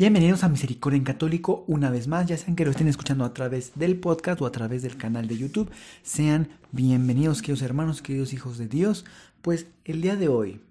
Bienvenidos 0.00 0.44
a 0.44 0.48
Misericordia 0.48 0.96
en 0.96 1.04
Católico 1.04 1.62
una 1.66 1.90
vez 1.90 2.08
más, 2.08 2.26
ya 2.26 2.38
sean 2.38 2.56
que 2.56 2.64
lo 2.64 2.70
estén 2.70 2.88
escuchando 2.88 3.22
a 3.22 3.34
través 3.34 3.72
del 3.74 3.98
podcast 3.98 4.40
o 4.40 4.46
a 4.46 4.50
través 4.50 4.80
del 4.80 4.96
canal 4.96 5.28
de 5.28 5.36
YouTube. 5.36 5.70
Sean 6.02 6.48
bienvenidos, 6.72 7.42
queridos 7.42 7.60
hermanos, 7.60 8.00
queridos 8.00 8.32
hijos 8.32 8.56
de 8.56 8.66
Dios. 8.66 9.04
Pues 9.42 9.66
el 9.84 10.00
día 10.00 10.16
de 10.16 10.28
hoy 10.28 10.62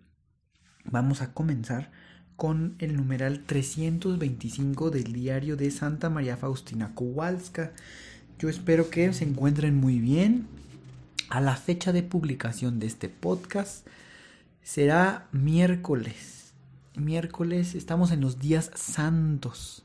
vamos 0.84 1.22
a 1.22 1.32
comenzar 1.32 1.92
con 2.38 2.74
el 2.80 2.98
numeral 2.98 3.44
325 3.46 4.90
del 4.90 5.14
diario 5.14 5.56
de 5.58 5.70
Santa 5.70 6.10
María 6.10 6.36
Faustina 6.36 6.96
Kowalska. 6.96 7.74
Yo 8.40 8.50
espero 8.50 8.90
que 8.90 9.14
se 9.14 9.26
encuentren 9.26 9.76
muy 9.76 10.00
bien. 10.00 10.48
A 11.30 11.40
la 11.40 11.56
fecha 11.56 11.92
de 11.92 12.02
publicación 12.02 12.80
de 12.80 12.88
este 12.88 13.10
podcast 13.10 13.86
será 14.64 15.28
miércoles 15.32 16.39
miércoles 16.96 17.76
estamos 17.76 18.12
en 18.12 18.22
los 18.22 18.40
días 18.40 18.72
santos. 18.76 19.84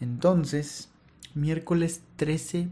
Entonces, 0.00 0.88
miércoles 1.34 2.02
13 2.16 2.68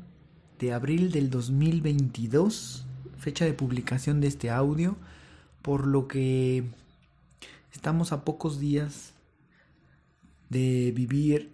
de 0.59 0.73
abril 0.73 1.11
del 1.11 1.31
2022, 1.31 2.85
fecha 3.19 3.45
de 3.45 3.55
publicación 3.55 4.21
de 4.21 4.29
este 4.29 4.51
audio, 4.51 4.97
por 5.63 5.87
lo 5.87 6.09
que 6.09 6.65
estamos 7.73 8.13
a 8.13 8.25
pocos 8.25 8.59
días 8.59 9.13
de 10.49 10.93
vivir 10.95 11.53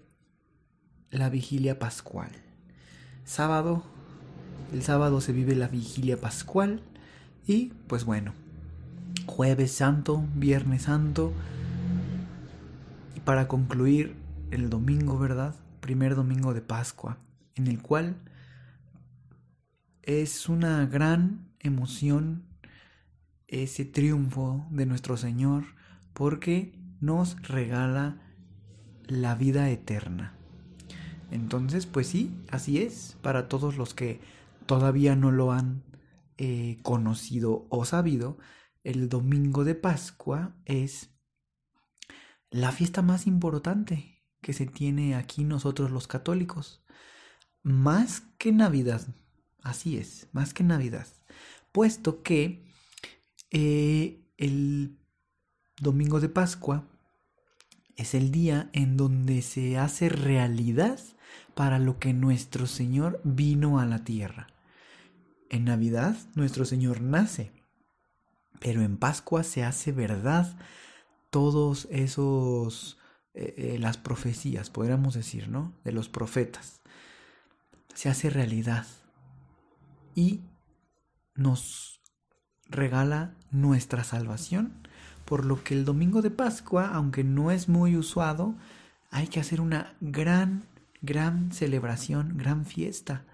la 1.10 1.28
vigilia 1.28 1.78
pascual. 1.78 2.30
Sábado, 3.24 3.82
el 4.72 4.82
sábado 4.82 5.20
se 5.20 5.32
vive 5.32 5.54
la 5.54 5.68
vigilia 5.68 6.20
pascual 6.20 6.80
y 7.46 7.72
pues 7.86 8.04
bueno, 8.04 8.32
jueves 9.26 9.72
santo, 9.72 10.24
viernes 10.34 10.82
santo, 10.82 11.32
para 13.26 13.48
concluir 13.48 14.14
el 14.52 14.70
domingo, 14.70 15.18
¿verdad? 15.18 15.56
Primer 15.80 16.14
domingo 16.14 16.54
de 16.54 16.60
Pascua, 16.60 17.18
en 17.56 17.66
el 17.66 17.82
cual 17.82 18.22
es 20.02 20.48
una 20.48 20.86
gran 20.86 21.50
emoción 21.58 22.44
ese 23.48 23.84
triunfo 23.84 24.64
de 24.70 24.86
nuestro 24.86 25.16
Señor 25.16 25.64
porque 26.12 26.78
nos 27.00 27.42
regala 27.42 28.22
la 29.08 29.34
vida 29.34 29.70
eterna. 29.70 30.38
Entonces, 31.32 31.86
pues 31.86 32.06
sí, 32.06 32.32
así 32.52 32.78
es, 32.78 33.18
para 33.22 33.48
todos 33.48 33.76
los 33.76 33.92
que 33.92 34.20
todavía 34.66 35.16
no 35.16 35.32
lo 35.32 35.50
han 35.50 35.82
eh, 36.38 36.78
conocido 36.84 37.66
o 37.70 37.84
sabido, 37.84 38.38
el 38.84 39.08
domingo 39.08 39.64
de 39.64 39.74
Pascua 39.74 40.54
es 40.64 41.15
la 42.50 42.72
fiesta 42.72 43.02
más 43.02 43.26
importante 43.26 44.22
que 44.40 44.52
se 44.52 44.66
tiene 44.66 45.14
aquí 45.14 45.44
nosotros 45.44 45.90
los 45.90 46.06
católicos. 46.06 46.84
Más 47.62 48.22
que 48.38 48.52
Navidad, 48.52 49.06
así 49.62 49.96
es, 49.96 50.28
más 50.32 50.54
que 50.54 50.62
Navidad. 50.62 51.06
Puesto 51.72 52.22
que 52.22 52.64
eh, 53.50 54.24
el 54.36 54.98
domingo 55.80 56.20
de 56.20 56.28
Pascua 56.28 56.88
es 57.96 58.14
el 58.14 58.30
día 58.30 58.70
en 58.72 58.96
donde 58.96 59.42
se 59.42 59.78
hace 59.78 60.08
realidad 60.08 61.00
para 61.54 61.78
lo 61.78 61.98
que 61.98 62.12
nuestro 62.12 62.66
Señor 62.66 63.20
vino 63.24 63.80
a 63.80 63.86
la 63.86 64.04
tierra. 64.04 64.48
En 65.48 65.64
Navidad 65.64 66.16
nuestro 66.34 66.64
Señor 66.64 67.00
nace, 67.00 67.52
pero 68.60 68.82
en 68.82 68.96
Pascua 68.96 69.42
se 69.42 69.64
hace 69.64 69.92
verdad 69.92 70.56
todos 71.30 71.86
esos, 71.90 72.98
eh, 73.34 73.54
eh, 73.56 73.78
las 73.78 73.96
profecías, 73.96 74.70
podríamos 74.70 75.14
decir, 75.14 75.48
¿no? 75.48 75.72
De 75.84 75.92
los 75.92 76.08
profetas. 76.08 76.80
Se 77.94 78.08
hace 78.08 78.30
realidad 78.30 78.86
y 80.14 80.40
nos 81.34 82.00
regala 82.68 83.34
nuestra 83.50 84.04
salvación, 84.04 84.72
por 85.24 85.44
lo 85.44 85.62
que 85.62 85.74
el 85.74 85.84
domingo 85.84 86.22
de 86.22 86.30
Pascua, 86.30 86.88
aunque 86.92 87.24
no 87.24 87.50
es 87.50 87.68
muy 87.68 87.96
usado, 87.96 88.54
hay 89.10 89.28
que 89.28 89.40
hacer 89.40 89.60
una 89.60 89.94
gran, 90.00 90.64
gran 91.02 91.52
celebración, 91.52 92.36
gran 92.36 92.64
fiesta, 92.64 93.24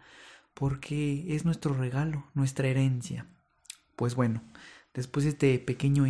porque 0.55 1.35
es 1.35 1.45
nuestro 1.45 1.75
regalo, 1.75 2.27
nuestra 2.35 2.69
herencia. 2.69 3.27
Pues 3.97 4.15
bueno, 4.15 4.43
Después 4.95 5.25
de 5.25 5.31
este 5.31 5.59
pequeño 5.59 6.07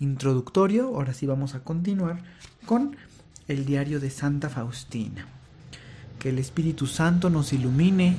introductorio, 0.00 0.86
ahora 0.88 1.14
sí 1.14 1.26
vamos 1.26 1.54
a 1.54 1.62
continuar 1.62 2.24
con 2.66 2.96
el 3.46 3.64
diario 3.64 4.00
de 4.00 4.10
Santa 4.10 4.48
Faustina. 4.48 5.28
Que 6.18 6.30
el 6.30 6.40
Espíritu 6.40 6.88
Santo 6.88 7.30
nos 7.30 7.52
ilumine, 7.52 8.16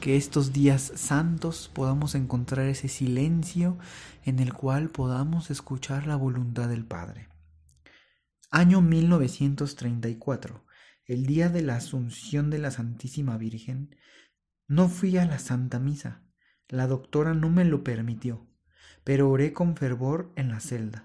que 0.00 0.18
estos 0.18 0.52
días 0.52 0.92
santos 0.96 1.70
podamos 1.72 2.14
encontrar 2.14 2.66
ese 2.66 2.88
silencio 2.88 3.78
en 4.26 4.40
el 4.40 4.52
cual 4.52 4.90
podamos 4.90 5.50
escuchar 5.50 6.06
la 6.06 6.16
voluntad 6.16 6.68
del 6.68 6.84
Padre. 6.84 7.28
Año 8.50 8.82
1934, 8.82 10.66
el 11.06 11.24
día 11.24 11.48
de 11.48 11.62
la 11.62 11.76
Asunción 11.76 12.50
de 12.50 12.58
la 12.58 12.70
Santísima 12.70 13.38
Virgen, 13.38 13.96
no 14.68 14.90
fui 14.90 15.16
a 15.16 15.24
la 15.24 15.38
Santa 15.38 15.78
Misa. 15.78 16.22
La 16.68 16.86
doctora 16.86 17.32
no 17.32 17.48
me 17.48 17.64
lo 17.64 17.82
permitió 17.82 18.46
pero 19.04 19.30
oré 19.30 19.52
con 19.52 19.76
fervor 19.76 20.32
en 20.34 20.48
la 20.48 20.60
celda. 20.60 21.04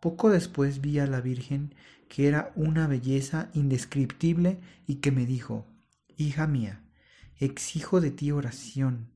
Poco 0.00 0.30
después 0.30 0.80
vi 0.80 0.98
a 0.98 1.06
la 1.06 1.20
Virgen, 1.20 1.74
que 2.08 2.26
era 2.26 2.52
una 2.56 2.86
belleza 2.86 3.50
indescriptible 3.54 4.60
y 4.86 4.96
que 4.96 5.12
me 5.12 5.26
dijo, 5.26 5.66
Hija 6.16 6.46
mía, 6.46 6.82
exijo 7.38 8.00
de 8.00 8.10
ti 8.10 8.32
oración, 8.32 9.12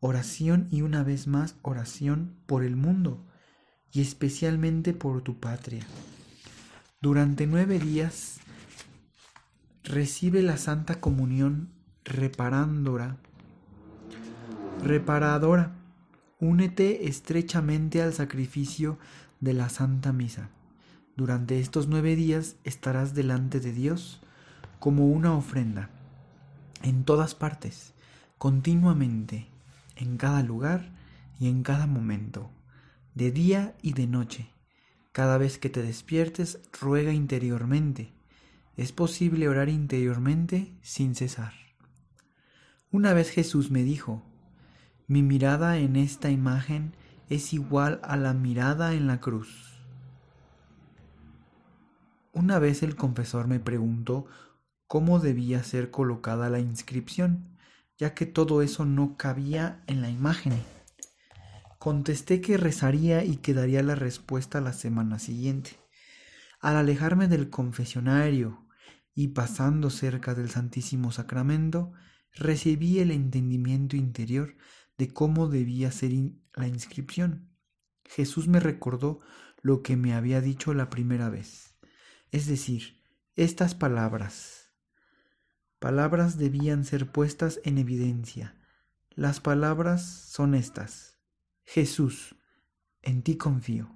oración 0.00 0.66
y 0.70 0.82
una 0.82 1.04
vez 1.04 1.26
más 1.26 1.56
oración 1.62 2.36
por 2.46 2.64
el 2.64 2.74
mundo 2.74 3.26
y 3.92 4.00
especialmente 4.00 4.94
por 4.94 5.22
tu 5.22 5.38
patria. 5.38 5.84
Durante 7.00 7.46
nueve 7.46 7.78
días 7.78 8.40
recibe 9.84 10.42
la 10.42 10.56
Santa 10.56 11.00
Comunión 11.00 11.70
reparándora, 12.04 13.18
reparadora 14.82 15.77
Únete 16.40 17.08
estrechamente 17.08 18.00
al 18.00 18.14
sacrificio 18.14 18.96
de 19.40 19.54
la 19.54 19.68
Santa 19.68 20.12
Misa. 20.12 20.50
Durante 21.16 21.58
estos 21.58 21.88
nueve 21.88 22.14
días 22.14 22.54
estarás 22.62 23.12
delante 23.12 23.58
de 23.58 23.72
Dios 23.72 24.20
como 24.78 25.08
una 25.08 25.34
ofrenda, 25.34 25.90
en 26.84 27.02
todas 27.02 27.34
partes, 27.34 27.92
continuamente, 28.38 29.48
en 29.96 30.16
cada 30.16 30.44
lugar 30.44 30.92
y 31.40 31.48
en 31.48 31.64
cada 31.64 31.88
momento, 31.88 32.52
de 33.16 33.32
día 33.32 33.74
y 33.82 33.94
de 33.94 34.06
noche. 34.06 34.48
Cada 35.10 35.38
vez 35.38 35.58
que 35.58 35.70
te 35.70 35.82
despiertes, 35.82 36.60
ruega 36.80 37.12
interiormente. 37.12 38.12
Es 38.76 38.92
posible 38.92 39.48
orar 39.48 39.68
interiormente 39.68 40.72
sin 40.82 41.16
cesar. 41.16 41.54
Una 42.92 43.12
vez 43.12 43.30
Jesús 43.30 43.72
me 43.72 43.82
dijo, 43.82 44.22
mi 45.08 45.22
mirada 45.22 45.78
en 45.78 45.96
esta 45.96 46.30
imagen 46.30 46.94
es 47.30 47.54
igual 47.54 47.98
a 48.04 48.18
la 48.18 48.34
mirada 48.34 48.92
en 48.92 49.06
la 49.06 49.20
cruz. 49.20 49.80
Una 52.34 52.58
vez 52.58 52.82
el 52.82 52.94
confesor 52.94 53.48
me 53.48 53.58
preguntó 53.58 54.26
cómo 54.86 55.18
debía 55.18 55.64
ser 55.64 55.90
colocada 55.90 56.50
la 56.50 56.60
inscripción, 56.60 57.56
ya 57.96 58.12
que 58.12 58.26
todo 58.26 58.60
eso 58.60 58.84
no 58.84 59.16
cabía 59.16 59.82
en 59.86 60.02
la 60.02 60.10
imagen. 60.10 60.52
Contesté 61.78 62.42
que 62.42 62.58
rezaría 62.58 63.24
y 63.24 63.38
que 63.38 63.54
daría 63.54 63.82
la 63.82 63.94
respuesta 63.94 64.60
la 64.60 64.74
semana 64.74 65.18
siguiente. 65.18 65.78
Al 66.60 66.76
alejarme 66.76 67.28
del 67.28 67.48
confesionario 67.48 68.66
y 69.14 69.28
pasando 69.28 69.88
cerca 69.88 70.34
del 70.34 70.50
Santísimo 70.50 71.12
Sacramento, 71.12 71.92
recibí 72.34 72.98
el 72.98 73.10
entendimiento 73.10 73.96
interior 73.96 74.54
de 74.98 75.08
cómo 75.08 75.48
debía 75.48 75.90
ser 75.92 76.12
la 76.54 76.66
inscripción. 76.66 77.48
Jesús 78.04 78.48
me 78.48 78.60
recordó 78.60 79.20
lo 79.62 79.82
que 79.82 79.96
me 79.96 80.14
había 80.14 80.40
dicho 80.40 80.74
la 80.74 80.90
primera 80.90 81.30
vez. 81.30 81.74
Es 82.30 82.46
decir, 82.46 83.00
estas 83.36 83.74
palabras. 83.74 84.72
Palabras 85.78 86.36
debían 86.36 86.84
ser 86.84 87.10
puestas 87.10 87.60
en 87.64 87.78
evidencia. 87.78 88.56
Las 89.14 89.40
palabras 89.40 90.02
son 90.02 90.54
estas. 90.54 91.18
Jesús, 91.64 92.34
en 93.02 93.22
ti 93.22 93.36
confío. 93.36 93.94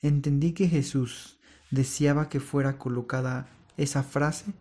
Entendí 0.00 0.52
que 0.52 0.68
Jesús 0.68 1.40
deseaba 1.70 2.28
que 2.28 2.38
fuera 2.38 2.78
colocada 2.78 3.48
esa 3.76 4.02
frase, 4.02 4.54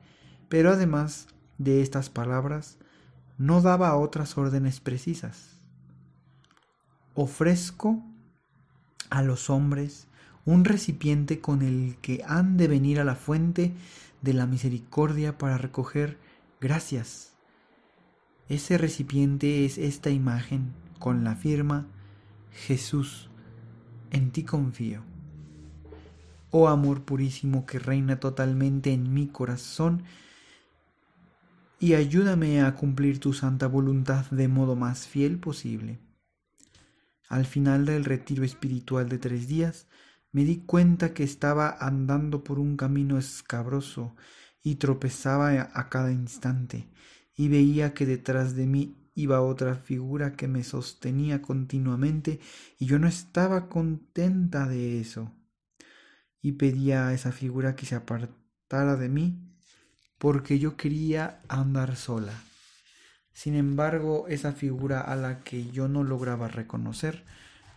pero 0.50 0.72
además 0.72 1.28
de 1.58 1.82
estas 1.82 2.10
palabras, 2.10 2.80
no 3.38 3.62
daba 3.62 3.96
otras 3.96 4.38
órdenes 4.38 4.80
precisas. 4.80 5.56
Ofrezco 7.19 8.04
a 9.10 9.24
los 9.24 9.50
hombres 9.50 10.06
un 10.46 10.66
recipiente 10.66 11.42
con 11.42 11.64
el 11.64 11.98
que 12.00 12.24
han 12.28 12.58
de 12.58 12.68
venir 12.68 13.00
a 13.00 13.04
la 13.04 13.16
fuente 13.16 13.74
de 14.22 14.34
la 14.34 14.46
misericordia 14.46 15.36
para 15.40 15.58
recoger 15.58 16.19
gracias. 16.62 17.34
Ese 18.50 18.78
recipiente 18.78 19.66
es 19.66 19.80
esta 19.80 20.12
imagen 20.12 20.74
con 21.00 21.24
la 21.24 21.36
firma 21.36 21.88
Jesús, 22.52 23.31
en 24.12 24.30
ti 24.30 24.44
confío. 24.44 25.02
Oh 26.52 26.68
amor 26.68 27.02
purísimo 27.02 27.66
que 27.66 27.80
reina 27.80 28.19
totalmente 28.19 28.94
en 28.94 29.12
mi 29.12 29.25
corazón, 29.25 30.04
y 31.80 31.96
ayúdame 31.96 32.62
a 32.62 32.75
cumplir 32.75 33.19
tu 33.19 33.34
santa 33.34 33.66
voluntad 33.66 34.28
de 34.30 34.48
modo 34.48 34.75
más 34.75 35.08
fiel 35.08 35.40
posible. 35.40 35.98
Al 37.28 37.46
final 37.46 37.86
del 37.86 38.06
retiro 38.06 38.44
espiritual 38.44 39.10
de 39.10 39.18
tres 39.18 39.48
días, 39.48 39.88
me 40.32 40.44
di 40.44 40.58
cuenta 40.58 41.14
que 41.14 41.24
estaba 41.24 41.78
andando 41.80 42.44
por 42.44 42.60
un 42.60 42.78
camino 42.78 43.18
escabroso 43.18 44.16
y 44.62 44.76
tropezaba 44.76 45.52
a 45.74 45.90
cada 45.90 46.12
instante, 46.12 46.88
y 47.36 47.48
veía 47.50 47.94
que 47.94 48.06
detrás 48.06 48.56
de 48.56 48.66
mí 48.66 48.96
iba 49.14 49.42
otra 49.42 49.76
figura 49.76 50.34
que 50.34 50.48
me 50.48 50.64
sostenía 50.64 51.42
continuamente, 51.42 52.40
y 52.78 52.86
yo 52.86 53.00
no 53.00 53.08
estaba 53.08 53.68
contenta 53.68 54.68
de 54.68 55.00
eso. 55.00 55.34
Y 56.42 56.54
pedía 56.54 57.08
a 57.08 57.14
esa 57.14 57.32
figura 57.32 57.76
que 57.76 57.86
se 57.86 57.96
apartara 57.96 58.96
de 58.96 59.10
mí, 59.10 59.40
porque 60.18 60.60
yo 60.60 60.78
quería 60.78 61.42
andar 61.48 61.96
sola. 61.96 62.34
Sin 63.48 63.56
embargo, 63.56 64.26
esa 64.28 64.52
figura 64.52 65.00
a 65.00 65.16
la 65.16 65.40
que 65.40 65.72
yo 65.72 65.88
no 65.88 66.04
lograba 66.04 66.50
reconocer 66.50 67.24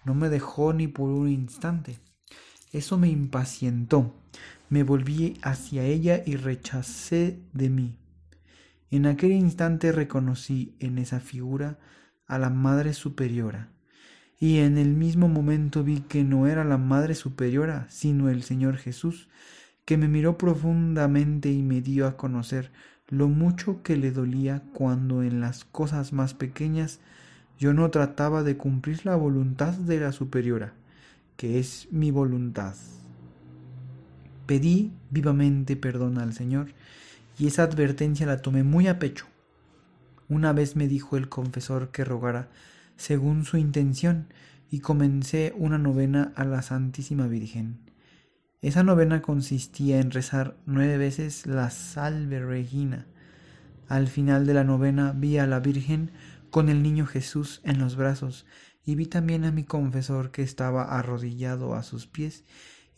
no 0.04 0.14
me 0.14 0.28
dejó 0.28 0.72
ni 0.72 0.88
por 0.88 1.10
un 1.10 1.28
instante. 1.28 2.00
Eso 2.72 2.98
me 2.98 3.08
impacientó. 3.08 4.12
Me 4.68 4.82
volví 4.82 5.38
hacia 5.42 5.84
ella 5.84 6.24
y 6.26 6.34
rechacé 6.34 7.38
de 7.52 7.70
mí. 7.70 7.96
En 8.90 9.06
aquel 9.06 9.30
instante 9.30 9.92
reconocí 9.92 10.74
en 10.80 10.98
esa 10.98 11.20
figura 11.20 11.78
a 12.26 12.40
la 12.40 12.50
Madre 12.50 12.92
Superiora, 12.92 13.68
y 14.40 14.58
en 14.58 14.76
el 14.76 14.96
mismo 14.96 15.28
momento 15.28 15.84
vi 15.84 16.00
que 16.00 16.24
no 16.24 16.48
era 16.48 16.64
la 16.64 16.78
Madre 16.78 17.14
Superiora, 17.14 17.86
sino 17.90 18.28
el 18.28 18.42
Señor 18.42 18.76
Jesús, 18.76 19.28
que 19.84 19.96
me 19.96 20.08
miró 20.08 20.36
profundamente 20.36 21.48
y 21.52 21.62
me 21.62 21.80
dio 21.80 22.08
a 22.08 22.16
conocer 22.16 22.72
lo 23.10 23.28
mucho 23.28 23.82
que 23.82 23.96
le 23.96 24.12
dolía 24.12 24.62
cuando 24.72 25.22
en 25.22 25.40
las 25.40 25.64
cosas 25.64 26.12
más 26.12 26.32
pequeñas 26.34 27.00
yo 27.58 27.74
no 27.74 27.90
trataba 27.90 28.42
de 28.42 28.56
cumplir 28.56 29.04
la 29.04 29.16
voluntad 29.16 29.74
de 29.74 30.00
la 30.00 30.12
superiora, 30.12 30.72
que 31.36 31.58
es 31.58 31.88
mi 31.90 32.10
voluntad. 32.10 32.74
Pedí 34.46 34.92
vivamente 35.10 35.76
perdón 35.76 36.18
al 36.18 36.32
Señor 36.32 36.68
y 37.38 37.48
esa 37.48 37.64
advertencia 37.64 38.26
la 38.26 38.42
tomé 38.42 38.62
muy 38.62 38.86
a 38.86 38.98
pecho. 38.98 39.26
Una 40.28 40.52
vez 40.52 40.76
me 40.76 40.86
dijo 40.86 41.16
el 41.16 41.28
confesor 41.28 41.90
que 41.90 42.04
rogara 42.04 42.48
según 42.96 43.44
su 43.44 43.56
intención 43.56 44.26
y 44.70 44.80
comencé 44.80 45.52
una 45.56 45.78
novena 45.78 46.32
a 46.36 46.44
la 46.44 46.62
Santísima 46.62 47.26
Virgen. 47.26 47.89
Esa 48.62 48.82
novena 48.82 49.22
consistía 49.22 50.00
en 50.00 50.10
rezar 50.10 50.54
nueve 50.66 50.98
veces 50.98 51.46
la 51.46 51.70
Salve 51.70 52.44
Regina. 52.44 53.06
Al 53.88 54.06
final 54.06 54.44
de 54.44 54.52
la 54.52 54.64
novena 54.64 55.12
vi 55.16 55.38
a 55.38 55.46
la 55.46 55.60
Virgen 55.60 56.10
con 56.50 56.68
el 56.68 56.82
niño 56.82 57.06
Jesús 57.06 57.62
en 57.64 57.78
los 57.78 57.96
brazos 57.96 58.44
y 58.84 58.96
vi 58.96 59.06
también 59.06 59.46
a 59.46 59.50
mi 59.50 59.64
confesor 59.64 60.30
que 60.30 60.42
estaba 60.42 60.98
arrodillado 60.98 61.74
a 61.74 61.82
sus 61.82 62.06
pies 62.06 62.44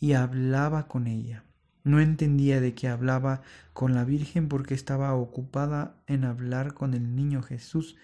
y 0.01 0.15
hablaba 0.15 0.89
con 0.89 1.07
ella. 1.07 1.45
No 1.85 2.01
entendía 2.01 2.61
de 2.61 2.75
qué 2.75 2.89
hablaba 2.89 3.43
con 3.73 3.95
la 3.95 4.05
Virgen 4.05 4.49
porque 4.49 4.75
estaba 4.75 5.15
ocupada 5.15 5.95
en 6.09 6.25
hablar 6.25 6.75
con 6.75 6.93
el 6.93 7.15
niño 7.15 7.41
Jesús 7.41 7.95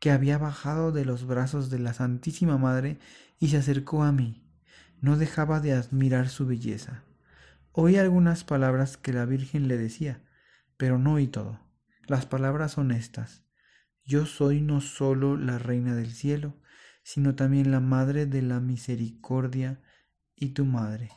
que 0.00 0.10
había 0.10 0.36
bajado 0.36 0.90
de 0.90 1.04
los 1.04 1.28
brazos 1.28 1.70
de 1.70 1.78
la 1.78 1.94
Santísima 1.94 2.58
Madre 2.58 2.98
y 3.38 3.50
se 3.50 3.58
acercó 3.58 4.02
a 4.02 4.10
mí 4.10 4.43
no 5.04 5.18
dejaba 5.18 5.60
de 5.60 5.74
admirar 5.74 6.30
su 6.30 6.46
belleza. 6.46 7.04
Oí 7.72 7.96
algunas 7.96 8.42
palabras 8.42 8.96
que 8.96 9.12
la 9.12 9.26
Virgen 9.26 9.68
le 9.68 9.76
decía, 9.76 10.22
pero 10.78 10.98
no 10.98 11.12
oí 11.12 11.26
todo. 11.26 11.60
Las 12.06 12.24
palabras 12.24 12.72
son 12.72 12.90
estas. 12.90 13.44
Yo 14.02 14.24
soy 14.24 14.62
no 14.62 14.80
solo 14.80 15.36
la 15.36 15.58
Reina 15.58 15.94
del 15.94 16.10
cielo, 16.10 16.58
sino 17.02 17.34
también 17.34 17.70
la 17.70 17.80
Madre 17.80 18.24
de 18.24 18.40
la 18.40 18.60
Misericordia 18.60 19.82
y 20.36 20.54
tu 20.54 20.64
Madre. 20.64 21.10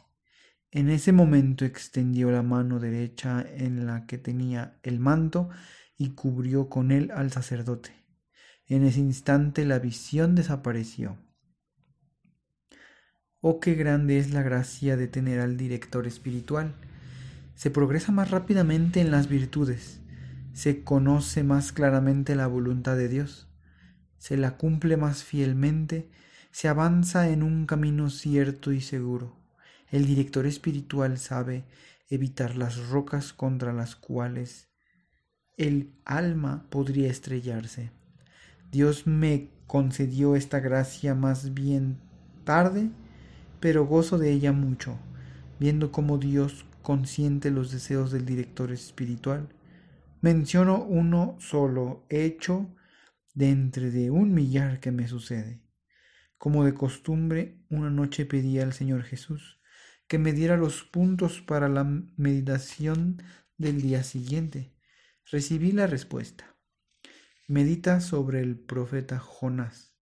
En 0.70 0.90
ese 0.90 1.14
momento 1.14 1.64
extendió 1.64 2.30
la 2.30 2.44
mano 2.44 2.82
derecha 2.82 3.46
en 3.50 3.86
la 3.86 4.06
que 4.06 4.18
tenía 4.18 4.82
el 4.84 5.00
manto 5.00 5.48
y 5.98 6.10
cubrió 6.10 6.68
con 6.68 6.92
él 6.92 7.10
al 7.16 7.32
sacerdote. 7.32 7.92
En 8.66 8.84
ese 8.84 9.00
instante 9.00 9.64
la 9.64 9.80
visión 9.80 10.36
desapareció. 10.36 11.18
Oh, 13.50 13.62
qué 13.62 13.76
grande 13.76 14.20
es 14.20 14.32
la 14.34 14.42
gracia 14.44 14.98
de 14.98 15.08
tener 15.08 15.40
al 15.40 15.56
director 15.56 16.06
espiritual. 16.06 16.74
Se 17.56 17.72
progresa 17.72 18.12
más 18.12 18.30
rápidamente 18.30 19.00
en 19.00 19.10
las 19.10 19.30
virtudes, 19.30 20.02
se 20.52 20.84
conoce 20.84 21.44
más 21.44 21.72
claramente 21.72 22.36
la 22.36 22.48
voluntad 22.48 22.98
de 22.98 23.08
Dios, 23.08 23.48
se 24.18 24.36
la 24.36 24.58
cumple 24.58 24.98
más 24.98 25.24
fielmente, 25.24 26.10
se 26.52 26.68
avanza 26.68 27.30
en 27.30 27.42
un 27.42 27.68
camino 27.68 28.10
cierto 28.10 28.74
y 28.74 28.82
seguro. 28.82 29.38
El 29.92 30.06
director 30.06 30.46
espiritual 30.46 31.18
sabe 31.18 31.64
evitar 32.10 32.58
las 32.58 32.90
rocas 32.90 33.32
contra 33.32 33.72
las 33.72 33.96
cuales 33.96 34.68
el 35.56 35.94
alma 36.04 36.66
podría 36.70 37.10
estrellarse. 37.10 37.92
Dios 38.72 39.08
me 39.08 39.52
concedió 39.68 40.36
esta 40.36 40.60
gracia 40.60 41.16
más 41.16 41.54
bien 41.54 41.98
tarde 42.44 42.92
pero 43.60 43.86
gozo 43.86 44.18
de 44.18 44.32
ella 44.32 44.52
mucho, 44.52 44.98
viendo 45.60 45.92
cómo 45.92 46.18
Dios 46.18 46.66
consiente 46.82 47.52
los 47.52 47.72
deseos 47.72 48.12
del 48.12 48.26
director 48.26 48.72
espiritual. 48.72 49.50
Menciono 50.22 50.84
uno 50.84 51.36
solo 51.40 52.06
hecho 52.10 52.68
de 53.34 53.50
entre 53.50 53.92
de 53.92 54.10
un 54.12 54.34
millar 54.34 54.80
que 54.80 54.92
me 54.92 55.08
sucede. 55.08 55.62
Como 56.38 56.64
de 56.64 56.74
costumbre, 56.74 57.60
una 57.70 57.90
noche 57.90 58.26
pedí 58.26 58.60
al 58.60 58.74
Señor 58.74 59.04
Jesús 59.04 59.58
que 60.08 60.18
me 60.18 60.34
diera 60.34 60.58
los 60.58 60.84
puntos 60.84 61.42
para 61.42 61.68
la 61.68 61.84
meditación 61.84 63.22
del 63.58 63.82
día 63.82 64.04
siguiente. 64.04 64.74
Recibí 65.30 65.74
la 65.74 65.88
respuesta. 65.88 66.56
Medita 67.48 68.00
sobre 68.00 68.42
el 68.42 68.58
profeta 68.58 69.20
Jonás 69.20 69.96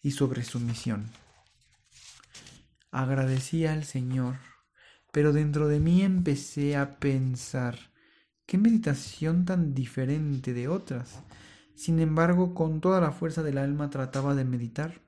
y 0.00 0.12
sobre 0.12 0.44
su 0.44 0.60
misión. 0.60 1.10
Agradecí 2.94 3.64
al 3.64 3.84
Señor, 3.84 4.36
pero 5.12 5.32
dentro 5.32 5.66
de 5.66 5.80
mí 5.80 6.02
empecé 6.02 6.76
a 6.76 6.98
pensar, 6.98 7.78
qué 8.44 8.58
meditación 8.58 9.46
tan 9.46 9.72
diferente 9.72 10.52
de 10.52 10.68
otras. 10.68 11.22
Sin 11.74 12.00
embargo, 12.00 12.52
con 12.52 12.82
toda 12.82 13.00
la 13.00 13.10
fuerza 13.10 13.42
del 13.42 13.56
alma 13.56 13.88
trataba 13.88 14.34
de 14.34 14.44
meditar, 14.44 15.00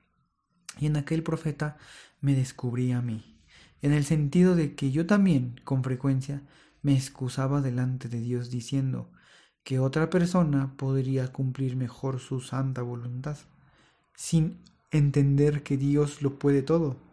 y 0.79 0.87
en 0.87 0.97
aquel 0.97 1.21
profeta 1.21 1.77
me 2.21 2.33
descubrí 2.33 2.91
a 2.91 3.03
mí, 3.03 3.39
en 3.83 3.93
el 3.93 4.03
sentido 4.03 4.55
de 4.55 4.73
que 4.73 4.89
yo 4.89 5.05
también, 5.05 5.61
con 5.63 5.83
frecuencia, 5.83 6.41
me 6.81 6.95
excusaba 6.95 7.61
delante 7.61 8.09
de 8.09 8.19
Dios 8.19 8.49
diciendo 8.49 9.11
que 9.63 9.77
otra 9.77 10.09
persona 10.09 10.75
podría 10.75 11.31
cumplir 11.31 11.75
mejor 11.75 12.19
su 12.19 12.41
santa 12.41 12.81
voluntad, 12.81 13.37
sin 14.15 14.57
entender 14.89 15.61
que 15.61 15.77
Dios 15.77 16.23
lo 16.23 16.39
puede 16.39 16.63
todo 16.63 17.05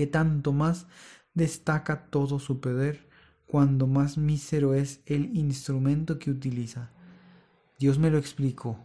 que 0.00 0.06
tanto 0.06 0.54
más 0.54 0.86
destaca 1.34 2.06
todo 2.06 2.38
su 2.38 2.58
poder 2.58 3.06
cuando 3.46 3.86
más 3.86 4.16
mísero 4.16 4.72
es 4.72 5.02
el 5.04 5.36
instrumento 5.36 6.18
que 6.18 6.30
utiliza. 6.30 6.88
Dios 7.78 7.98
me 7.98 8.08
lo 8.08 8.16
explicó. 8.16 8.78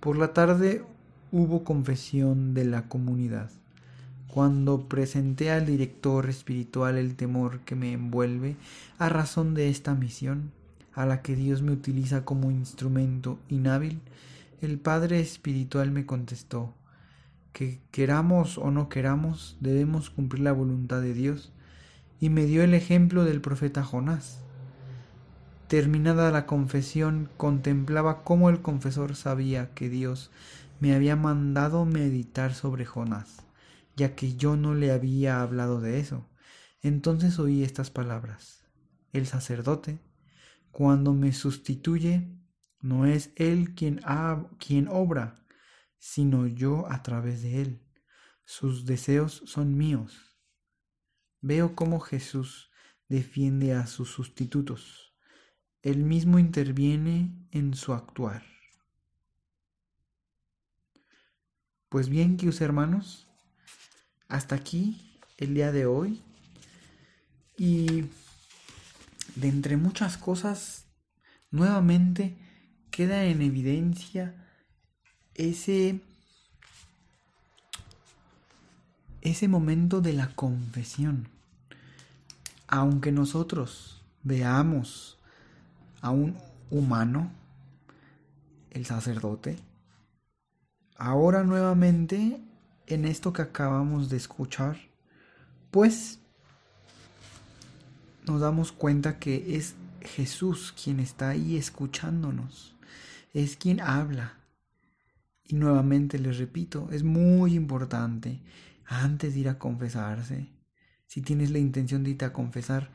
Por 0.00 0.16
la 0.16 0.32
tarde 0.32 0.82
hubo 1.30 1.62
confesión 1.62 2.54
de 2.54 2.64
la 2.64 2.88
comunidad. 2.88 3.50
cuando 4.28 4.88
presenté 4.88 5.50
al 5.50 5.66
director 5.66 6.30
espiritual 6.30 6.96
el 6.96 7.14
temor 7.14 7.60
que 7.66 7.74
me 7.74 7.92
envuelve 7.92 8.56
a 8.96 9.10
razón 9.10 9.52
de 9.52 9.68
esta 9.68 9.94
misión, 9.94 10.52
a 10.94 11.04
la 11.04 11.20
que 11.20 11.36
Dios 11.36 11.60
me 11.60 11.72
utiliza 11.72 12.24
como 12.24 12.50
instrumento 12.50 13.38
inhábil, 13.50 14.00
el 14.62 14.78
Padre 14.78 15.20
Espiritual 15.20 15.90
me 15.90 16.06
contestó 16.06 16.72
que 17.52 17.80
queramos 17.90 18.58
o 18.58 18.70
no 18.70 18.88
queramos, 18.88 19.56
debemos 19.60 20.10
cumplir 20.10 20.42
la 20.42 20.52
voluntad 20.52 21.00
de 21.00 21.14
Dios, 21.14 21.52
y 22.20 22.30
me 22.30 22.46
dio 22.46 22.62
el 22.62 22.74
ejemplo 22.74 23.24
del 23.24 23.40
profeta 23.40 23.84
Jonás. 23.84 24.40
Terminada 25.68 26.30
la 26.30 26.46
confesión, 26.46 27.28
contemplaba 27.36 28.24
cómo 28.24 28.48
el 28.50 28.62
confesor 28.62 29.14
sabía 29.14 29.74
que 29.74 29.88
Dios 29.88 30.30
me 30.80 30.94
había 30.94 31.16
mandado 31.16 31.84
meditar 31.84 32.54
sobre 32.54 32.84
Jonás, 32.84 33.44
ya 33.96 34.14
que 34.14 34.36
yo 34.36 34.56
no 34.56 34.74
le 34.74 34.92
había 34.92 35.42
hablado 35.42 35.80
de 35.80 36.00
eso. 36.00 36.26
Entonces 36.82 37.38
oí 37.38 37.64
estas 37.64 37.90
palabras. 37.90 38.62
El 39.12 39.26
sacerdote, 39.26 39.98
cuando 40.70 41.12
me 41.12 41.32
sustituye, 41.32 42.28
no 42.80 43.06
es 43.06 43.32
él 43.36 43.74
quien, 43.74 44.00
quien 44.58 44.88
obra, 44.88 45.34
sino 45.98 46.46
yo 46.46 46.90
a 46.90 47.02
través 47.02 47.42
de 47.42 47.62
él. 47.62 47.82
Sus 48.44 48.86
deseos 48.86 49.42
son 49.46 49.76
míos. 49.76 50.38
Veo 51.40 51.74
cómo 51.74 52.00
Jesús 52.00 52.70
defiende 53.08 53.74
a 53.74 53.86
sus 53.86 54.10
sustitutos. 54.10 55.14
Él 55.82 55.98
mismo 55.98 56.38
interviene 56.38 57.46
en 57.50 57.74
su 57.74 57.92
actuar. 57.92 58.44
Pues 61.88 62.08
bien, 62.08 62.36
queridos 62.36 62.60
hermanos, 62.60 63.28
hasta 64.28 64.54
aquí 64.54 65.20
el 65.38 65.54
día 65.54 65.72
de 65.72 65.86
hoy. 65.86 66.22
Y 67.56 68.04
de 69.36 69.48
entre 69.48 69.76
muchas 69.76 70.16
cosas, 70.16 70.86
nuevamente 71.50 72.36
queda 72.90 73.24
en 73.24 73.42
evidencia 73.42 74.47
ese 75.38 76.02
ese 79.22 79.48
momento 79.48 80.00
de 80.00 80.12
la 80.12 80.28
confesión. 80.34 81.28
Aunque 82.66 83.12
nosotros 83.12 84.02
veamos 84.22 85.18
a 86.00 86.10
un 86.10 86.36
humano, 86.70 87.30
el 88.70 88.84
sacerdote, 88.86 89.58
ahora 90.96 91.44
nuevamente 91.44 92.40
en 92.86 93.04
esto 93.04 93.32
que 93.32 93.42
acabamos 93.42 94.08
de 94.10 94.18
escuchar, 94.18 94.78
pues 95.70 96.20
nos 98.26 98.40
damos 98.40 98.72
cuenta 98.72 99.18
que 99.18 99.56
es 99.56 99.74
Jesús 100.00 100.72
quien 100.72 101.00
está 101.00 101.30
ahí 101.30 101.56
escuchándonos, 101.56 102.74
es 103.34 103.56
quien 103.56 103.80
habla. 103.80 104.34
Y 105.48 105.56
nuevamente 105.56 106.18
les 106.18 106.36
repito, 106.36 106.88
es 106.92 107.02
muy 107.02 107.54
importante 107.54 108.42
antes 108.84 109.34
de 109.34 109.40
ir 109.40 109.48
a 109.48 109.58
confesarse, 109.58 110.52
si 111.06 111.22
tienes 111.22 111.50
la 111.50 111.58
intención 111.58 112.04
de 112.04 112.10
irte 112.10 112.26
a 112.26 112.34
confesar, 112.34 112.90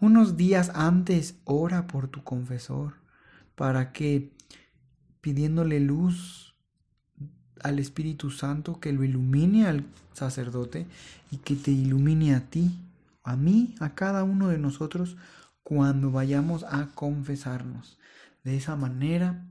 unos 0.00 0.36
días 0.36 0.72
antes 0.74 1.36
ora 1.44 1.86
por 1.86 2.08
tu 2.08 2.24
confesor, 2.24 2.94
para 3.54 3.92
que 3.92 4.32
pidiéndole 5.20 5.78
luz 5.78 6.56
al 7.62 7.78
Espíritu 7.78 8.30
Santo 8.30 8.80
que 8.80 8.92
lo 8.92 9.04
ilumine 9.04 9.66
al 9.66 9.86
sacerdote 10.12 10.86
y 11.30 11.38
que 11.38 11.54
te 11.54 11.70
ilumine 11.70 12.34
a 12.34 12.40
ti, 12.50 12.76
a 13.22 13.36
mí, 13.36 13.76
a 13.78 13.94
cada 13.94 14.24
uno 14.24 14.48
de 14.48 14.58
nosotros 14.58 15.16
cuando 15.62 16.10
vayamos 16.10 16.64
a 16.64 16.88
confesarnos. 16.94 17.98
De 18.42 18.56
esa 18.56 18.76
manera 18.76 19.46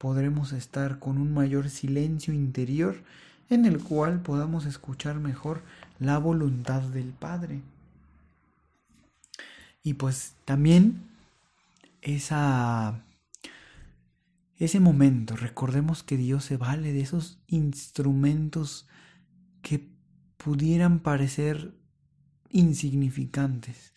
podremos 0.00 0.52
estar 0.52 0.98
con 0.98 1.18
un 1.18 1.34
mayor 1.34 1.68
silencio 1.68 2.32
interior 2.32 3.02
en 3.50 3.66
el 3.66 3.78
cual 3.78 4.22
podamos 4.22 4.64
escuchar 4.64 5.16
mejor 5.20 5.60
la 5.98 6.16
voluntad 6.16 6.80
del 6.80 7.08
Padre. 7.08 7.60
Y 9.82 9.94
pues 9.94 10.32
también 10.46 11.02
esa 12.00 13.02
ese 14.56 14.80
momento, 14.80 15.36
recordemos 15.36 16.02
que 16.02 16.16
Dios 16.16 16.46
se 16.46 16.56
vale 16.56 16.94
de 16.94 17.02
esos 17.02 17.38
instrumentos 17.46 18.88
que 19.60 19.86
pudieran 20.38 21.00
parecer 21.00 21.74
insignificantes, 22.48 23.92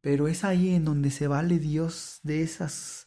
pero 0.00 0.28
es 0.28 0.44
ahí 0.44 0.74
en 0.74 0.86
donde 0.86 1.10
se 1.10 1.28
vale 1.28 1.58
Dios 1.58 2.20
de 2.22 2.42
esas 2.42 3.06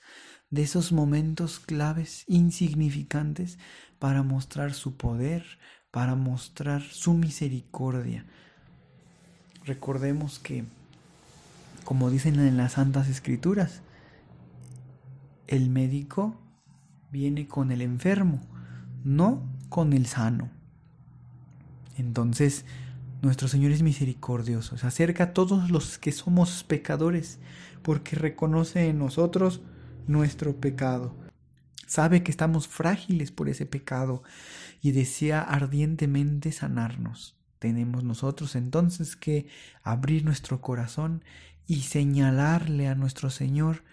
de 0.56 0.64
esos 0.64 0.94
momentos 0.94 1.60
claves 1.60 2.24
insignificantes 2.28 3.60
para 4.00 4.24
mostrar 4.24 4.74
su 4.74 4.96
poder, 4.96 5.46
para 5.92 6.16
mostrar 6.16 6.82
su 6.82 7.14
misericordia. 7.14 8.26
Recordemos 9.66 10.40
que 10.40 10.64
como 11.84 12.10
dicen 12.10 12.40
en 12.40 12.56
las 12.56 12.74
santas 12.74 13.10
escrituras, 13.10 13.82
el 15.48 15.70
médico 15.70 16.36
viene 17.12 17.48
con 17.48 17.72
el 17.72 17.82
enfermo, 17.82 18.42
no 19.04 19.44
con 19.68 19.92
el 19.92 20.06
sano. 20.06 20.50
Entonces, 21.98 22.66
nuestro 23.22 23.50
Señor 23.50 23.72
es 23.72 23.84
misericordioso, 23.84 24.78
se 24.78 24.88
acerca 24.88 25.26
a 25.26 25.34
todos 25.34 25.70
los 25.70 25.98
que 25.98 26.14
somos 26.14 26.64
pecadores, 26.64 27.40
porque 27.84 28.16
reconoce 28.16 28.88
en 28.88 28.98
nosotros 28.98 29.62
nuestro 30.08 30.60
pecado. 30.60 31.16
Sabe 31.88 32.24
que 32.24 32.32
estamos 32.32 32.68
frágiles 32.68 33.32
por 33.32 33.50
ese 33.50 33.66
pecado 33.66 34.24
y 34.82 34.92
desea 34.92 35.42
ardientemente 35.42 36.52
sanarnos. 36.52 37.36
Tenemos 37.60 38.04
nosotros 38.04 38.56
entonces 38.56 39.16
que 39.16 39.48
abrir 39.84 40.26
nuestro 40.26 40.62
corazón 40.62 41.24
y 41.68 41.82
señalarle 41.82 42.88
a 42.88 42.96
nuestro 42.96 43.30
Señor 43.30 43.84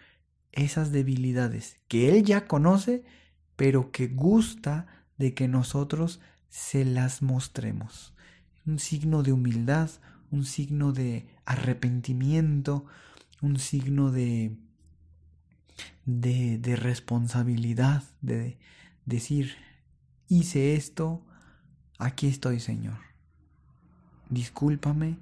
esas 0.52 0.92
debilidades 0.92 1.76
que 1.88 2.11
Él 2.11 2.25
ya 2.25 2.47
conoce, 2.47 3.04
pero 3.57 3.90
que 3.90 4.09
gusta 4.09 4.87
de 5.19 5.35
que 5.35 5.49
nosotros 5.49 6.21
se 6.49 6.85
las 6.85 7.23
mostremos 7.23 8.12
un 8.66 8.78
signo 8.78 9.23
de 9.23 9.33
humildad, 9.33 9.90
un 10.31 10.45
signo 10.45 10.92
de 10.92 11.26
arrepentimiento, 11.45 12.87
un 13.40 13.59
signo 13.59 14.11
de, 14.11 14.57
de, 16.05 16.59
de 16.59 16.77
responsabilidad, 16.77 18.05
de 18.21 18.59
decir, 19.05 19.57
hice 20.29 20.75
esto, 20.75 21.25
aquí 21.99 22.27
estoy 22.27 22.61
Señor. 22.61 22.99
Discúlpame, 24.31 25.19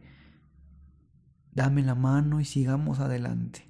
dame 1.52 1.82
la 1.82 1.94
mano 1.94 2.40
y 2.40 2.44
sigamos 2.44 3.00
adelante. 3.00 3.68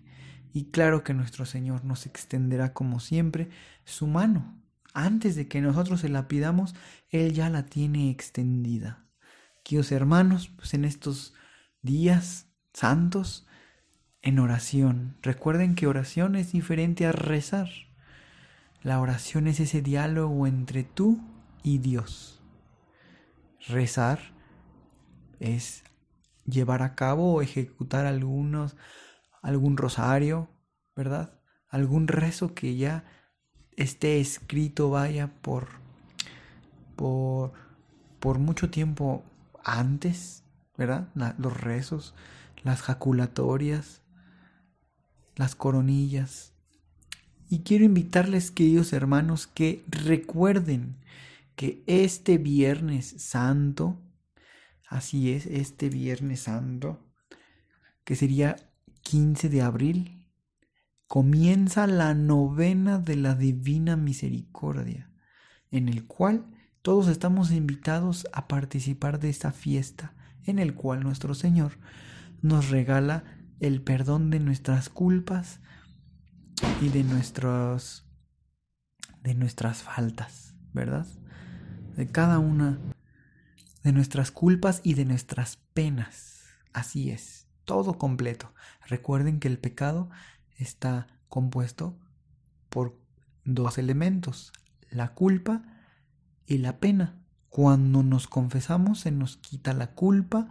Y 0.52 0.70
claro 0.70 1.04
que 1.04 1.14
nuestro 1.14 1.46
Señor 1.46 1.84
nos 1.84 2.06
extenderá 2.06 2.72
como 2.72 3.00
siempre 3.00 3.50
su 3.84 4.06
mano. 4.06 4.60
Antes 4.92 5.36
de 5.36 5.46
que 5.46 5.60
nosotros 5.60 6.00
se 6.00 6.08
la 6.08 6.26
pidamos, 6.26 6.74
Él 7.08 7.32
ya 7.32 7.48
la 7.48 7.66
tiene 7.66 8.10
extendida. 8.10 9.06
Queridos 9.62 9.92
hermanos, 9.92 10.48
pues 10.48 10.74
en 10.74 10.84
estos 10.84 11.34
días 11.82 12.48
santos, 12.72 13.46
en 14.22 14.38
oración. 14.38 15.16
Recuerden 15.22 15.74
que 15.74 15.86
oración 15.86 16.36
es 16.36 16.52
diferente 16.52 17.06
a 17.06 17.12
rezar. 17.12 17.68
La 18.82 19.00
oración 19.00 19.46
es 19.46 19.60
ese 19.60 19.82
diálogo 19.82 20.46
entre 20.46 20.84
tú 20.84 21.20
y 21.62 21.78
Dios. 21.78 22.42
Rezar 23.68 24.20
es 25.38 25.84
llevar 26.46 26.82
a 26.82 26.94
cabo 26.94 27.34
o 27.34 27.42
ejecutar 27.42 28.06
algunos, 28.06 28.76
algún 29.42 29.76
rosario, 29.76 30.48
¿verdad? 30.96 31.40
Algún 31.68 32.08
rezo 32.08 32.54
que 32.54 32.76
ya 32.76 33.04
esté 33.76 34.20
escrito, 34.20 34.90
vaya, 34.90 35.30
por, 35.40 35.68
por, 36.96 37.52
por 38.18 38.38
mucho 38.38 38.70
tiempo 38.70 39.24
antes, 39.64 40.44
¿verdad? 40.76 41.08
los 41.38 41.60
rezos, 41.60 42.14
las 42.62 42.82
jaculatorias, 42.82 44.02
las 45.40 45.56
coronillas. 45.56 46.52
Y 47.48 47.60
quiero 47.60 47.84
invitarles, 47.84 48.50
queridos 48.50 48.92
hermanos, 48.92 49.48
que 49.48 49.82
recuerden 49.88 50.98
que 51.56 51.82
este 51.86 52.38
Viernes 52.38 53.14
Santo, 53.18 53.98
así 54.88 55.32
es, 55.32 55.46
este 55.46 55.88
Viernes 55.88 56.42
Santo, 56.42 57.00
que 58.04 58.14
sería 58.16 58.56
15 59.02 59.48
de 59.48 59.62
abril, 59.62 60.26
comienza 61.08 61.86
la 61.86 62.14
novena 62.14 62.98
de 62.98 63.16
la 63.16 63.34
Divina 63.34 63.96
Misericordia, 63.96 65.10
en 65.70 65.88
el 65.88 66.06
cual 66.06 66.46
Todos 66.82 67.08
estamos 67.08 67.50
invitados 67.50 68.26
a 68.32 68.48
participar 68.48 69.20
de 69.20 69.28
esta 69.28 69.52
fiesta 69.52 70.14
en 70.46 70.58
el 70.58 70.72
cual 70.72 71.02
nuestro 71.02 71.34
Señor 71.34 71.72
nos 72.40 72.70
regala 72.70 73.22
el 73.60 73.82
perdón 73.82 74.30
de 74.30 74.40
nuestras 74.40 74.88
culpas 74.88 75.60
y 76.80 76.88
de 76.88 77.04
nuestros 77.04 78.06
de 79.22 79.34
nuestras 79.34 79.82
faltas, 79.82 80.54
¿verdad? 80.72 81.06
De 81.96 82.06
cada 82.06 82.38
una 82.38 82.78
de 83.82 83.92
nuestras 83.92 84.30
culpas 84.30 84.80
y 84.82 84.94
de 84.94 85.04
nuestras 85.04 85.56
penas. 85.74 86.44
Así 86.72 87.10
es, 87.10 87.46
todo 87.64 87.98
completo. 87.98 88.52
Recuerden 88.86 89.40
que 89.40 89.48
el 89.48 89.58
pecado 89.58 90.08
está 90.56 91.06
compuesto 91.28 91.98
por 92.70 92.98
dos 93.44 93.78
elementos, 93.78 94.52
la 94.90 95.12
culpa 95.14 95.62
y 96.46 96.58
la 96.58 96.78
pena. 96.78 97.16
Cuando 97.48 98.02
nos 98.02 98.26
confesamos 98.26 99.00
se 99.00 99.10
nos 99.10 99.36
quita 99.36 99.74
la 99.74 99.88
culpa, 99.92 100.48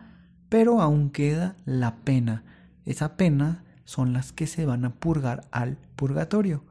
pero 0.50 0.82
aún 0.82 1.10
queda 1.10 1.56
la 1.66 1.98
pena. 1.98 2.44
Esa 2.90 3.18
pena 3.18 3.64
son 3.86 4.14
las 4.14 4.32
que 4.32 4.48
se 4.48 4.66
van 4.66 4.84
a 4.84 4.96
purgar 4.96 5.48
al 5.52 5.78
purgatorio, 5.96 6.64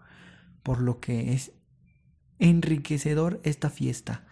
por 0.65 0.81
lo 0.81 0.99
que 0.99 1.33
es 1.33 1.53
enriquecedor 2.41 3.41
esta 3.45 3.71
fiesta. 3.71 4.23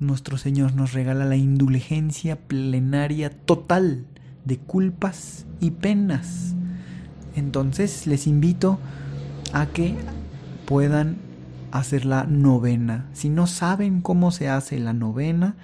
Nuestro 0.00 0.36
Señor 0.36 0.74
nos 0.74 0.92
regala 0.92 1.24
la 1.24 1.36
indulgencia 1.36 2.46
plenaria 2.46 3.30
total 3.30 4.04
de 4.44 4.58
culpas 4.58 5.46
y 5.60 5.70
penas. 5.70 6.54
Entonces 7.36 8.06
les 8.06 8.26
invito 8.26 8.78
a 9.54 9.68
que 9.68 9.96
puedan 10.66 11.16
hacer 11.70 12.04
la 12.04 12.24
novena. 12.24 13.08
Si 13.14 13.30
no 13.30 13.46
saben 13.46 14.02
cómo 14.02 14.30
se 14.30 14.50
hace 14.50 14.78
la 14.78 14.92
novena, 14.92 15.56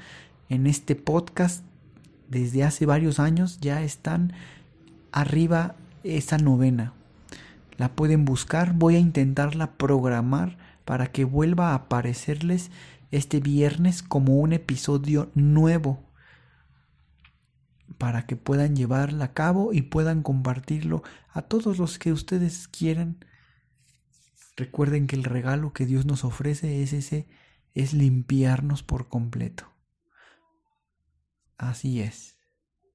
en 0.48 0.66
este 0.66 0.94
podcast 0.96 1.66
desde 2.30 2.64
hace 2.64 2.86
varios 2.86 3.20
años 3.20 3.58
ya 3.60 3.82
están 3.82 4.32
arriba 5.12 5.74
esa 6.04 6.38
novena. 6.38 6.92
La 7.76 7.94
pueden 7.94 8.24
buscar, 8.24 8.72
voy 8.74 8.96
a 8.96 9.00
intentarla 9.00 9.72
programar 9.72 10.58
para 10.84 11.12
que 11.12 11.24
vuelva 11.24 11.70
a 11.70 11.74
aparecerles 11.74 12.70
este 13.10 13.40
viernes 13.40 14.02
como 14.02 14.36
un 14.36 14.52
episodio 14.52 15.30
nuevo 15.34 16.02
para 17.98 18.26
que 18.26 18.36
puedan 18.36 18.76
llevarla 18.76 19.26
a 19.26 19.32
cabo 19.32 19.72
y 19.72 19.82
puedan 19.82 20.22
compartirlo 20.22 21.02
a 21.32 21.42
todos 21.42 21.78
los 21.78 21.98
que 21.98 22.12
ustedes 22.12 22.68
quieran 22.68 23.24
Recuerden 24.58 25.06
que 25.06 25.14
el 25.14 25.22
regalo 25.22 25.72
que 25.72 25.86
Dios 25.86 26.04
nos 26.04 26.24
ofrece 26.24 26.82
es 26.82 26.92
ese, 26.92 27.28
es 27.74 27.92
limpiarnos 27.92 28.82
por 28.82 29.08
completo. 29.08 29.72
Así 31.56 32.00
es. 32.00 32.40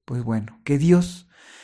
Pues 0.04 0.22
bueno, 0.22 0.60
que 0.64 0.76
Dios 0.76 1.26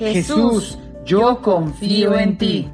Jesús, 0.00 0.78
yo 1.04 1.42
confío 1.42 2.14
en 2.18 2.38
ti. 2.38 2.68